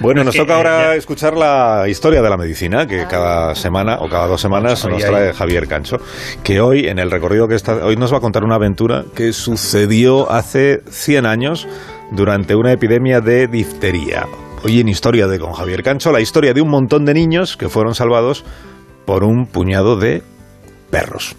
Bueno, 0.00 0.24
nos 0.24 0.36
toca 0.36 0.56
ahora 0.56 0.94
escuchar 0.94 1.36
la 1.36 1.88
historia 1.88 2.20
de 2.20 2.28
la 2.28 2.36
medicina, 2.36 2.86
que 2.86 3.06
cada 3.06 3.54
semana 3.54 3.98
o 4.00 4.08
cada 4.08 4.26
dos 4.26 4.40
semanas 4.40 4.84
nos 4.86 5.02
trae 5.02 5.32
Javier 5.32 5.66
Cancho, 5.66 5.96
que 6.42 6.60
hoy, 6.60 6.86
en 6.86 6.98
el 6.98 7.10
recorrido 7.10 7.48
que 7.48 7.54
está, 7.54 7.84
hoy 7.84 7.96
nos 7.96 8.12
va 8.12 8.18
a 8.18 8.20
contar 8.20 8.44
una 8.44 8.56
aventura 8.56 9.04
que 9.14 9.32
sucedió 9.32 10.30
hace 10.30 10.82
100 10.90 11.26
años 11.26 11.66
durante 12.12 12.54
una 12.54 12.72
epidemia 12.72 13.20
de 13.20 13.46
diftería. 13.46 14.26
Hoy 14.64 14.80
en 14.80 14.88
Historia 14.88 15.28
de 15.28 15.38
con 15.38 15.52
Javier 15.52 15.82
Cancho, 15.82 16.12
la 16.12 16.20
historia 16.20 16.52
de 16.52 16.60
un 16.60 16.68
montón 16.68 17.04
de 17.04 17.14
niños 17.14 17.56
que 17.56 17.68
fueron 17.68 17.94
salvados 17.94 18.44
por 19.06 19.24
un 19.24 19.46
puñado 19.46 19.96
de 19.96 20.22
perros. 20.90 21.36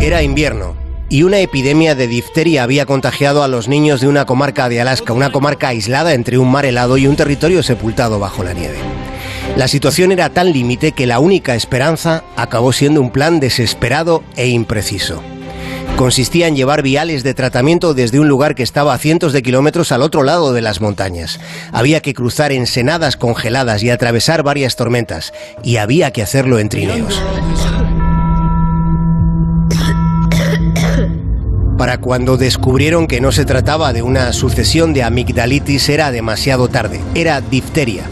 Era 0.00 0.22
invierno 0.22 0.85
y 1.08 1.22
una 1.22 1.38
epidemia 1.38 1.94
de 1.94 2.08
difteria 2.08 2.62
había 2.62 2.86
contagiado 2.86 3.42
a 3.42 3.48
los 3.48 3.68
niños 3.68 4.00
de 4.00 4.08
una 4.08 4.24
comarca 4.24 4.68
de 4.68 4.80
Alaska, 4.80 5.12
una 5.12 5.32
comarca 5.32 5.68
aislada 5.68 6.14
entre 6.14 6.38
un 6.38 6.50
mar 6.50 6.66
helado 6.66 6.96
y 6.96 7.06
un 7.06 7.16
territorio 7.16 7.62
sepultado 7.62 8.18
bajo 8.18 8.42
la 8.42 8.52
nieve. 8.52 8.78
La 9.56 9.68
situación 9.68 10.12
era 10.12 10.30
tan 10.30 10.52
límite 10.52 10.92
que 10.92 11.06
la 11.06 11.18
única 11.18 11.54
esperanza 11.54 12.24
acabó 12.36 12.72
siendo 12.72 13.00
un 13.00 13.10
plan 13.10 13.40
desesperado 13.40 14.22
e 14.36 14.48
impreciso. 14.48 15.22
Consistía 15.96 16.46
en 16.46 16.56
llevar 16.56 16.82
viales 16.82 17.22
de 17.22 17.32
tratamiento 17.32 17.94
desde 17.94 18.20
un 18.20 18.28
lugar 18.28 18.54
que 18.54 18.62
estaba 18.62 18.92
a 18.92 18.98
cientos 18.98 19.32
de 19.32 19.42
kilómetros 19.42 19.92
al 19.92 20.02
otro 20.02 20.24
lado 20.24 20.52
de 20.52 20.60
las 20.60 20.82
montañas. 20.82 21.40
Había 21.72 22.02
que 22.02 22.12
cruzar 22.12 22.52
ensenadas 22.52 23.16
congeladas 23.16 23.82
y 23.82 23.88
atravesar 23.88 24.42
varias 24.42 24.76
tormentas, 24.76 25.32
y 25.62 25.78
había 25.78 26.10
que 26.10 26.22
hacerlo 26.22 26.58
en 26.58 26.68
trineos. 26.68 27.22
Para 31.76 31.98
cuando 31.98 32.38
descubrieron 32.38 33.06
que 33.06 33.20
no 33.20 33.32
se 33.32 33.44
trataba 33.44 33.92
de 33.92 34.00
una 34.00 34.32
sucesión 34.32 34.94
de 34.94 35.02
amigdalitis 35.02 35.90
era 35.90 36.10
demasiado 36.10 36.68
tarde, 36.68 37.02
era 37.14 37.42
difteria. 37.42 38.04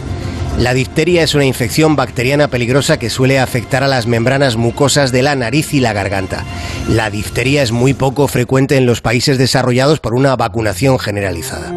La 0.58 0.74
difteria 0.74 1.22
es 1.22 1.34
una 1.34 1.46
infección 1.46 1.96
bacteriana 1.96 2.48
peligrosa 2.48 2.98
que 2.98 3.10
suele 3.10 3.40
afectar 3.40 3.82
a 3.82 3.88
las 3.88 4.06
membranas 4.06 4.56
mucosas 4.56 5.10
de 5.12 5.22
la 5.22 5.34
nariz 5.34 5.72
y 5.72 5.80
la 5.80 5.92
garganta. 5.92 6.44
La 6.88 7.10
difteria 7.10 7.62
es 7.62 7.72
muy 7.72 7.94
poco 7.94 8.28
frecuente 8.28 8.76
en 8.76 8.86
los 8.86 9.00
países 9.00 9.38
desarrollados 9.38 9.98
por 9.98 10.14
una 10.14 10.36
vacunación 10.36 10.98
generalizada. 10.98 11.72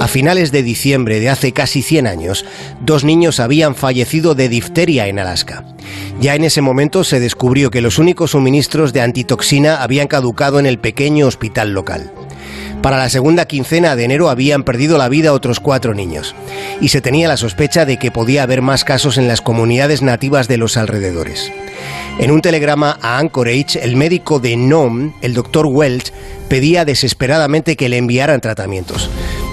A 0.00 0.08
finales 0.08 0.50
de 0.50 0.62
diciembre 0.62 1.20
de 1.20 1.28
hace 1.28 1.52
casi 1.52 1.82
100 1.82 2.06
años, 2.06 2.46
dos 2.80 3.04
niños 3.04 3.38
habían 3.38 3.74
fallecido 3.74 4.34
de 4.34 4.48
difteria 4.48 5.08
en 5.08 5.18
Alaska. 5.18 5.62
Ya 6.22 6.34
en 6.34 6.44
ese 6.44 6.62
momento 6.62 7.04
se 7.04 7.20
descubrió 7.20 7.70
que 7.70 7.82
los 7.82 7.98
únicos 7.98 8.30
suministros 8.30 8.94
de 8.94 9.02
antitoxina 9.02 9.82
habían 9.82 10.08
caducado 10.08 10.58
en 10.58 10.64
el 10.64 10.78
pequeño 10.78 11.26
hospital 11.26 11.74
local. 11.74 12.10
Para 12.80 12.96
la 12.96 13.10
segunda 13.10 13.44
quincena 13.44 13.94
de 13.94 14.04
enero 14.04 14.30
habían 14.30 14.62
perdido 14.62 14.96
la 14.96 15.10
vida 15.10 15.34
otros 15.34 15.60
cuatro 15.60 15.92
niños, 15.92 16.34
y 16.80 16.88
se 16.88 17.02
tenía 17.02 17.28
la 17.28 17.36
sospecha 17.36 17.84
de 17.84 17.98
que 17.98 18.10
podía 18.10 18.42
haber 18.42 18.62
más 18.62 18.84
casos 18.84 19.18
en 19.18 19.28
las 19.28 19.42
comunidades 19.42 20.00
nativas 20.00 20.48
de 20.48 20.56
los 20.56 20.78
alrededores. 20.78 21.52
En 22.18 22.30
un 22.30 22.40
telegrama 22.40 22.98
a 23.02 23.18
Anchorage, 23.18 23.80
el 23.82 23.96
médico 23.96 24.40
de 24.40 24.56
Nome, 24.56 25.12
el 25.20 25.34
doctor 25.34 25.66
Welch, 25.66 26.10
pedía 26.48 26.86
desesperadamente 26.86 27.76
que 27.76 27.90
le 27.90 27.98
enviaran 27.98 28.40
tratamientos. 28.40 29.10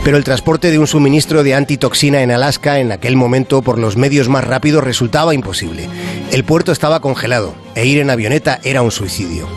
Pero 0.07 0.15
el 0.15 0.23
transporte 0.23 0.71
de 0.71 0.79
un 0.79 0.87
suministro 0.87 1.43
de 1.43 1.53
antitoxina 1.53 2.21
en 2.21 2.31
Alaska 2.31 2.79
en 2.79 2.93
aquel 2.93 3.17
momento 3.17 3.61
por 3.61 3.77
los 3.77 3.97
medios 3.97 4.29
más 4.29 4.45
rápidos 4.45 4.81
resultaba 4.81 5.33
imposible. 5.33 5.89
El 6.31 6.45
puerto 6.45 6.71
estaba 6.71 7.01
congelado 7.01 7.53
e 7.75 7.85
ir 7.85 7.99
en 7.99 8.09
avioneta 8.09 8.61
era 8.63 8.81
un 8.83 8.91
suicidio. 8.91 9.49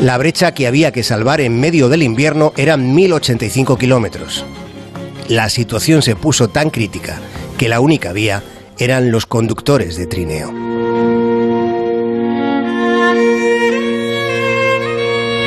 La 0.00 0.16
brecha 0.16 0.54
que 0.54 0.66
había 0.66 0.90
que 0.90 1.02
salvar 1.02 1.42
en 1.42 1.60
medio 1.60 1.90
del 1.90 2.02
invierno 2.02 2.54
eran 2.56 2.94
1085 2.94 3.76
kilómetros. 3.76 4.46
La 5.28 5.50
situación 5.50 6.00
se 6.00 6.16
puso 6.16 6.48
tan 6.48 6.70
crítica 6.70 7.20
que 7.58 7.68
la 7.68 7.80
única 7.80 8.14
vía 8.14 8.42
eran 8.78 9.12
los 9.12 9.26
conductores 9.26 9.98
de 9.98 10.06
trineo. 10.06 11.19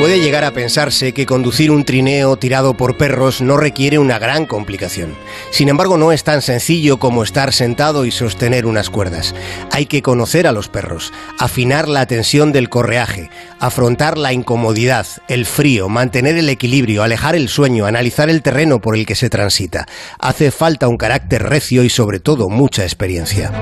Puede 0.04 0.20
llegar 0.20 0.44
a 0.44 0.52
pensarse 0.52 1.14
que 1.14 1.26
conducir 1.26 1.72
un 1.72 1.86
trineo 1.86 2.36
tirado 2.36 2.74
por 2.74 2.98
perros 2.98 3.40
no 3.40 3.56
requiere 3.56 4.00
una 4.00 4.20
gran 4.20 4.46
complicación. 4.46 5.16
Sin 5.50 5.70
embargo, 5.70 5.98
no 5.98 6.12
es 6.12 6.26
tan 6.26 6.42
sencillo 6.42 7.00
como 7.00 7.24
estar 7.24 7.54
sentado 7.54 8.04
y 8.04 8.12
sostener 8.12 8.66
unas 8.66 8.90
cuerdas. 8.90 9.34
Hay 9.72 9.86
que 9.86 10.02
conocer 10.02 10.46
a 10.46 10.52
los 10.52 10.68
perros, 10.68 11.14
afinar 11.40 11.88
la 11.88 12.06
tensión 12.06 12.52
del 12.52 12.68
correaje, 12.68 13.30
afrontar 13.62 14.18
la 14.18 14.34
incomodidad, 14.34 15.08
el 15.30 15.46
frío, 15.46 15.88
mantener 15.88 16.36
el 16.36 16.50
equilibrio, 16.50 17.02
alejar 17.02 17.36
el 17.36 17.48
sueño, 17.48 17.86
analizar 17.86 18.30
el 18.30 18.42
terreno 18.42 18.82
por 18.82 18.98
el 18.98 19.06
que 19.06 19.16
se 19.16 19.30
transita. 19.30 19.86
Hace 20.20 20.52
falta 20.52 20.90
un 20.90 20.98
carácter 20.98 21.44
recio 21.44 21.82
y 21.82 21.90
sobre 21.90 22.20
todo 22.20 22.50
mucha 22.50 22.84
experiencia. 22.84 23.54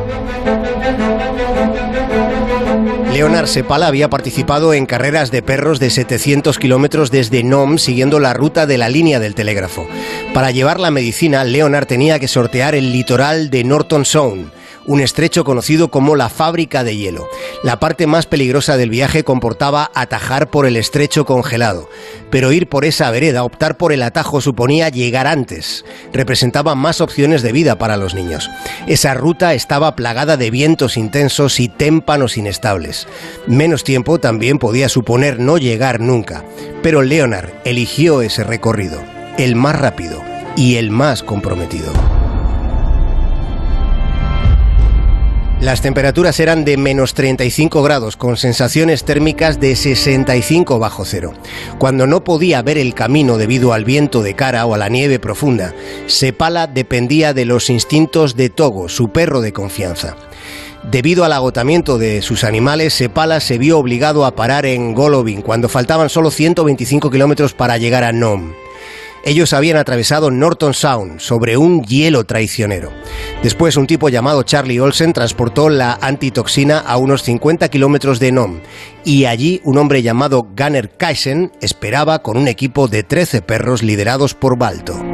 Leonard 3.13 3.47
Sepala 3.47 3.87
había 3.87 4.09
participado 4.09 4.73
en 4.73 4.85
carreras 4.85 5.31
de 5.31 5.41
perros 5.41 5.81
de 5.81 5.89
700 5.89 6.57
kilómetros 6.57 7.11
desde 7.11 7.43
Nome 7.43 7.77
siguiendo 7.77 8.21
la 8.21 8.33
ruta 8.33 8.65
de 8.65 8.77
la 8.77 8.87
línea 8.87 9.19
del 9.19 9.35
telégrafo. 9.35 9.85
Para 10.33 10.51
llevar 10.51 10.79
la 10.79 10.91
medicina, 10.91 11.43
Leonard 11.43 11.87
tenía 11.87 12.19
que 12.19 12.29
sortear 12.29 12.73
el 12.73 12.93
litoral 12.93 13.49
de 13.49 13.65
Norton 13.65 14.05
Sound 14.05 14.60
un 14.85 15.01
estrecho 15.01 15.43
conocido 15.43 15.89
como 15.89 16.15
la 16.15 16.29
fábrica 16.29 16.83
de 16.83 16.97
hielo. 16.97 17.27
La 17.63 17.79
parte 17.79 18.07
más 18.07 18.25
peligrosa 18.25 18.77
del 18.77 18.89
viaje 18.89 19.23
comportaba 19.23 19.91
atajar 19.93 20.49
por 20.49 20.65
el 20.65 20.77
estrecho 20.77 21.25
congelado, 21.25 21.89
pero 22.29 22.51
ir 22.51 22.67
por 22.67 22.85
esa 22.85 23.11
vereda, 23.11 23.43
optar 23.43 23.77
por 23.77 23.93
el 23.93 24.03
atajo 24.03 24.41
suponía 24.41 24.89
llegar 24.89 25.27
antes. 25.27 25.85
Representaba 26.13 26.75
más 26.75 27.01
opciones 27.01 27.41
de 27.41 27.51
vida 27.51 27.77
para 27.77 27.97
los 27.97 28.13
niños. 28.13 28.49
Esa 28.87 29.13
ruta 29.13 29.53
estaba 29.53 29.95
plagada 29.95 30.37
de 30.37 30.51
vientos 30.51 30.97
intensos 30.97 31.59
y 31.59 31.67
témpanos 31.69 32.37
inestables. 32.37 33.07
Menos 33.47 33.83
tiempo 33.83 34.19
también 34.19 34.59
podía 34.59 34.89
suponer 34.89 35.39
no 35.39 35.57
llegar 35.57 35.99
nunca, 35.99 36.43
pero 36.81 37.01
Leonard 37.01 37.51
eligió 37.65 38.21
ese 38.21 38.43
recorrido, 38.43 39.01
el 39.37 39.55
más 39.55 39.77
rápido 39.77 40.21
y 40.55 40.75
el 40.75 40.91
más 40.91 41.23
comprometido. 41.23 42.20
Las 45.61 45.83
temperaturas 45.83 46.39
eran 46.39 46.65
de 46.65 46.75
menos 46.75 47.13
35 47.13 47.83
grados, 47.83 48.17
con 48.17 48.35
sensaciones 48.35 49.03
térmicas 49.03 49.59
de 49.59 49.75
65 49.75 50.79
bajo 50.79 51.05
cero. 51.05 51.33
Cuando 51.77 52.07
no 52.07 52.23
podía 52.23 52.63
ver 52.63 52.79
el 52.79 52.95
camino 52.95 53.37
debido 53.37 53.71
al 53.71 53.85
viento 53.85 54.23
de 54.23 54.33
cara 54.33 54.65
o 54.65 54.73
a 54.73 54.79
la 54.79 54.89
nieve 54.89 55.19
profunda, 55.19 55.75
Sepala 56.07 56.65
dependía 56.65 57.35
de 57.35 57.45
los 57.45 57.69
instintos 57.69 58.35
de 58.35 58.49
Togo, 58.49 58.89
su 58.89 59.09
perro 59.09 59.39
de 59.39 59.53
confianza. 59.53 60.15
Debido 60.89 61.25
al 61.25 61.33
agotamiento 61.33 61.99
de 61.99 62.23
sus 62.23 62.43
animales, 62.43 62.95
Sepala 62.95 63.39
se 63.39 63.59
vio 63.59 63.77
obligado 63.77 64.25
a 64.25 64.35
parar 64.35 64.65
en 64.65 64.95
Golovin 64.95 65.43
cuando 65.43 65.69
faltaban 65.69 66.09
solo 66.09 66.31
125 66.31 67.11
kilómetros 67.11 67.53
para 67.53 67.77
llegar 67.77 68.03
a 68.03 68.11
Nome. 68.11 68.60
Ellos 69.23 69.53
habían 69.53 69.77
atravesado 69.77 70.31
Norton 70.31 70.73
Sound 70.73 71.19
sobre 71.19 71.57
un 71.57 71.83
hielo 71.83 72.23
traicionero. 72.23 72.91
Después, 73.43 73.77
un 73.77 73.85
tipo 73.85 74.09
llamado 74.09 74.43
Charlie 74.43 74.79
Olsen 74.79 75.13
transportó 75.13 75.69
la 75.69 75.97
antitoxina 76.01 76.79
a 76.79 76.97
unos 76.97 77.23
50 77.23 77.69
kilómetros 77.69 78.19
de 78.19 78.31
Nome 78.31 78.61
y 79.05 79.25
allí 79.25 79.61
un 79.63 79.77
hombre 79.77 80.01
llamado 80.01 80.47
Gunner 80.57 80.95
Kaisen 80.97 81.51
esperaba 81.61 82.19
con 82.19 82.37
un 82.37 82.47
equipo 82.47 82.87
de 82.87 83.03
13 83.03 83.41
perros 83.41 83.83
liderados 83.83 84.33
por 84.33 84.57
Balto. 84.57 85.10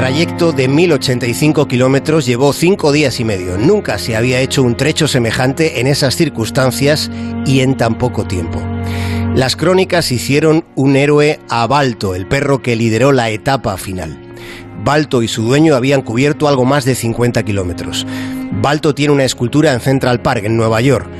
Trayecto 0.00 0.52
de 0.52 0.66
1085 0.66 1.68
kilómetros 1.68 2.24
llevó 2.24 2.54
cinco 2.54 2.90
días 2.90 3.20
y 3.20 3.24
medio. 3.24 3.58
Nunca 3.58 3.98
se 3.98 4.16
había 4.16 4.40
hecho 4.40 4.62
un 4.62 4.74
trecho 4.74 5.06
semejante 5.06 5.78
en 5.78 5.86
esas 5.86 6.16
circunstancias 6.16 7.10
y 7.44 7.60
en 7.60 7.76
tan 7.76 7.98
poco 7.98 8.24
tiempo. 8.24 8.62
Las 9.34 9.56
crónicas 9.56 10.10
hicieron 10.10 10.64
un 10.74 10.96
héroe 10.96 11.38
a 11.50 11.66
Balto, 11.66 12.14
el 12.14 12.26
perro 12.26 12.62
que 12.62 12.76
lideró 12.76 13.12
la 13.12 13.28
etapa 13.28 13.76
final. 13.76 14.18
Balto 14.82 15.22
y 15.22 15.28
su 15.28 15.42
dueño 15.42 15.74
habían 15.74 16.00
cubierto 16.00 16.48
algo 16.48 16.64
más 16.64 16.86
de 16.86 16.94
50 16.94 17.42
kilómetros. 17.42 18.06
Balto 18.52 18.94
tiene 18.94 19.12
una 19.12 19.24
escultura 19.24 19.74
en 19.74 19.80
Central 19.80 20.22
Park, 20.22 20.44
en 20.44 20.56
Nueva 20.56 20.80
York. 20.80 21.10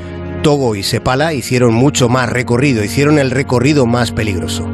Togo 0.41 0.75
y 0.75 0.81
Sepala 0.81 1.35
hicieron 1.35 1.75
mucho 1.75 2.09
más 2.09 2.31
recorrido, 2.31 2.83
hicieron 2.83 3.19
el 3.19 3.29
recorrido 3.29 3.85
más 3.85 4.11
peligroso. 4.11 4.67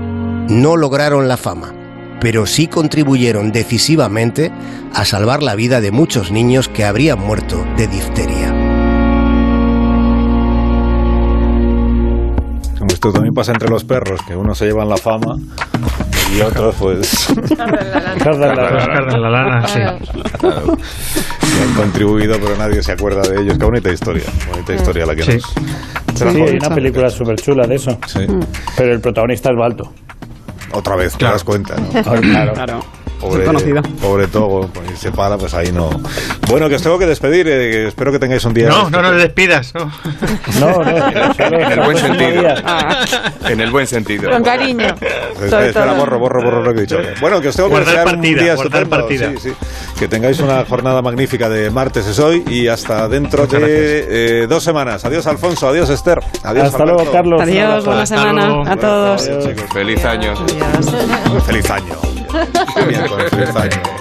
No 0.47 0.77
lograron 0.77 1.27
la 1.27 1.35
fama, 1.35 1.73
pero 2.19 2.45
sí 2.45 2.67
contribuyeron 2.67 3.51
decisivamente 3.51 4.51
a 4.93 5.05
salvar 5.05 5.43
la 5.43 5.55
vida 5.55 5.81
de 5.81 5.91
muchos 5.91 6.31
niños 6.31 6.67
que 6.69 6.85
habrían 6.85 7.19
muerto 7.19 7.65
de 7.77 7.87
difteria. 7.87 8.53
Esto 12.89 13.11
también 13.11 13.33
pasa 13.33 13.51
entre 13.51 13.69
los 13.69 13.83
perros, 13.83 14.21
que 14.27 14.35
unos 14.35 14.57
se 14.57 14.65
llevan 14.65 14.89
la 14.89 14.97
fama 14.97 15.35
y 16.35 16.41
otros 16.41 16.75
pues... 16.79 17.27
Cardan 18.23 18.55
la 18.55 19.29
lana. 19.29 19.67
sí. 19.67 19.79
han 19.79 21.73
contribuido, 21.75 22.39
pero 22.39 22.57
nadie 22.57 22.81
se 22.81 22.93
acuerda 22.93 23.21
de 23.21 23.41
ellos. 23.41 23.57
Qué 23.57 23.65
bonita 23.65 23.91
historia, 23.91 24.25
bonita 24.51 24.73
historia 24.73 25.05
la 25.05 25.15
que 25.15 25.25
nos 25.25 25.35
mucho 25.35 26.31
Sí, 26.31 26.41
hay 26.41 26.57
una 26.57 26.73
película 26.73 27.09
súper 27.09 27.35
chula 27.35 27.67
de 27.67 27.75
eso. 27.75 27.99
Sí. 28.07 28.25
Pero 28.75 28.93
el 28.93 28.99
protagonista 28.99 29.51
es 29.51 29.57
Balto. 29.57 29.93
Otra 30.71 30.95
vez, 30.95 31.13
te 31.13 31.19
Claro. 31.19 31.35
das 31.35 31.43
cuenta, 31.43 31.75
¿no? 31.77 31.89
Claro. 31.89 32.53
Claro. 32.53 32.83
Pobre, 33.19 33.37
Muy 33.37 33.45
conocido. 33.47 33.81
pobre 34.01 34.27
Togo, 34.27 34.67
pues, 34.73 34.99
se 34.99 35.11
para, 35.11 35.37
pues 35.37 35.53
ahí 35.53 35.71
no. 35.71 35.89
Bueno, 36.47 36.69
que 36.69 36.75
os 36.75 36.81
tengo 36.83 36.99
que 36.99 37.05
despedir, 37.07 37.47
eh, 37.47 37.71
que 37.71 37.87
espero 37.87 38.11
que 38.11 38.19
tengáis 38.19 38.45
un 38.45 38.53
día. 38.53 38.69
No, 38.69 38.89
no, 38.89 39.01
no 39.01 39.11
le 39.11 39.21
despidas. 39.23 39.73
No. 39.73 39.91
No, 40.59 40.83
En 41.39 41.71
el 41.71 41.79
buen 41.81 41.97
sentido. 41.97 42.29
día. 42.41 42.63
En 43.47 43.59
el 43.61 43.71
buen 43.71 43.87
sentido. 43.87 44.29
Con 44.29 44.43
cariño. 44.43 44.85
Espera, 44.87 45.65
espera, 45.67 45.93
borro, 45.93 46.19
borro, 46.19 46.43
borro 46.43 46.63
lo 46.63 46.73
que 46.73 46.79
he 46.79 46.81
dicho. 46.81 46.99
Bueno, 47.19 47.41
que 47.41 47.47
os 47.49 47.55
tengo 47.55 47.69
que 47.69 47.75
Guardar 47.75 47.95
desear 47.95 48.07
un 48.07 48.13
partida, 48.21 48.43
día 48.43 48.55
guardar 48.55 48.87
partida. 48.87 49.31
Sí, 49.31 49.49
sí. 49.49 49.53
Que 49.97 50.07
tengáis 50.07 50.39
una 50.39 50.63
jornada 50.65 51.01
magnífica 51.01 51.49
de 51.49 51.69
martes 51.71 52.05
es 52.07 52.19
hoy 52.19 52.43
y 52.47 52.67
hasta 52.67 53.07
dentro 53.09 53.43
Muchas 53.45 53.61
de 53.61 54.43
eh, 54.43 54.47
dos 54.47 54.63
semanas. 54.63 55.03
Adiós, 55.05 55.25
Alfonso. 55.27 55.67
Adiós, 55.69 55.89
Esther. 55.89 56.19
Adiós, 56.43 56.67
Hasta 56.67 56.85
luego. 56.85 57.11
Carlos. 57.11 57.41
Adiós, 57.41 57.83
buena 57.85 58.05
semana 58.05 58.45
luego. 58.47 58.67
a 58.67 58.75
todos. 58.77 59.27
Adiós, 59.27 59.43
chicos. 59.47 59.63
Feliz 59.73 60.05
año. 60.05 60.33
Feliz 61.45 61.69
año. 61.71 61.95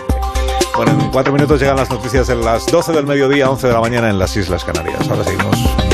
Bueno, 0.77 0.93
en 0.93 1.11
cuatro 1.11 1.33
minutos 1.33 1.59
llegan 1.59 1.77
las 1.77 1.89
noticias 1.89 2.29
en 2.29 2.45
las 2.45 2.67
12 2.67 2.93
del 2.93 3.07
mediodía, 3.07 3.49
11 3.49 3.67
de 3.67 3.73
la 3.73 3.81
mañana 3.81 4.11
en 4.11 4.19
las 4.19 4.37
Islas 4.37 4.63
Canarias. 4.63 5.09
Ahora 5.09 5.25
seguimos. 5.25 5.86